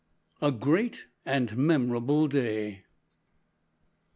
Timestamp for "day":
2.29-2.85